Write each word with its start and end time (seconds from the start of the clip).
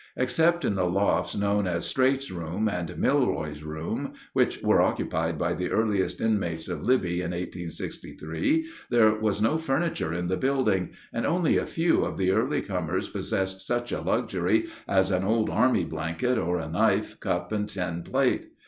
Except 0.17 0.65
in 0.65 0.73
the 0.73 0.89
lofts 0.89 1.35
known 1.35 1.67
as 1.67 1.85
"Streight's 1.85 2.31
room" 2.31 2.67
and 2.67 2.97
"Milroy's 2.97 3.61
room," 3.61 4.13
which 4.33 4.59
were 4.63 4.81
occupied 4.81 5.37
by 5.37 5.53
the 5.53 5.69
earliest 5.69 6.21
inmates 6.21 6.67
of 6.67 6.81
Libby 6.81 7.21
in 7.21 7.29
1863, 7.29 8.65
there 8.89 9.13
was 9.13 9.43
no 9.43 9.59
furniture 9.59 10.11
in 10.11 10.25
the 10.27 10.37
building, 10.37 10.89
and 11.13 11.27
only 11.27 11.55
a 11.55 11.67
few 11.67 12.03
of 12.03 12.17
the 12.17 12.31
early 12.31 12.63
comers 12.63 13.09
possessed 13.09 13.61
such 13.61 13.91
a 13.91 14.01
luxury 14.01 14.69
as 14.87 15.11
an 15.11 15.23
old 15.23 15.51
army 15.51 15.85
blanket 15.85 16.39
or 16.39 16.57
a 16.57 16.67
knife, 16.67 17.19
cup, 17.19 17.51
and 17.51 17.69
tin 17.69 18.01
plate. 18.01 18.47